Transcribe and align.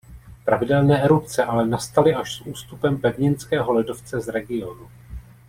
Pravidelné 0.45 1.01
erupce 1.03 1.43
ale 1.43 1.67
nastaly 1.67 2.15
až 2.15 2.33
s 2.35 2.41
ústupem 2.41 2.97
pevninského 2.97 3.73
ledovce 3.73 4.19
z 4.21 4.27
regionu. 4.27 4.89